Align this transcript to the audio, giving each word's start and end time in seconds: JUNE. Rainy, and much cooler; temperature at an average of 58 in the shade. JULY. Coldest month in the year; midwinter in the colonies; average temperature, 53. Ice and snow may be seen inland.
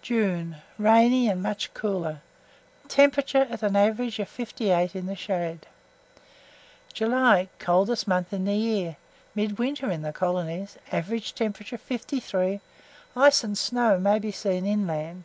JUNE. 0.00 0.58
Rainy, 0.78 1.28
and 1.28 1.42
much 1.42 1.74
cooler; 1.74 2.20
temperature 2.86 3.48
at 3.50 3.64
an 3.64 3.74
average 3.74 4.20
of 4.20 4.28
58 4.28 4.94
in 4.94 5.06
the 5.06 5.16
shade. 5.16 5.66
JULY. 6.92 7.48
Coldest 7.58 8.06
month 8.06 8.32
in 8.32 8.44
the 8.44 8.54
year; 8.54 8.94
midwinter 9.34 9.90
in 9.90 10.02
the 10.02 10.12
colonies; 10.12 10.78
average 10.92 11.34
temperature, 11.34 11.78
53. 11.78 12.60
Ice 13.16 13.42
and 13.42 13.58
snow 13.58 13.98
may 13.98 14.20
be 14.20 14.30
seen 14.30 14.64
inland. 14.66 15.24